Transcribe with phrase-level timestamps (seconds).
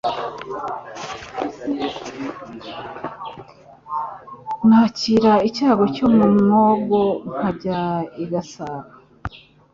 [4.67, 6.99] Nakira icyago cyo ku mwogo
[7.39, 7.79] Nkajya
[8.23, 8.87] i Gasabo